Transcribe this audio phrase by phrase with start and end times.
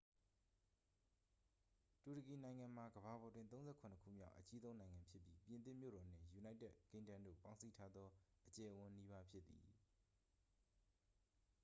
[2.01, 8.07] တူရကီနိုင်ငံမှာ ကမ္ဘာပေါ်တွင် 37 ခုမြောက် အကြီးဆုံးနိုင်ငံဖြစ်ပြီး ပြင်သစ်မြို့တော်နှင့် ယူနိုက်တက်ကင်းဒမ်းတို့ ပေါင်းစည်းထားသော
[8.47, 9.63] အကျယ်အဝန်းနီးပါး ဖြစ်သည်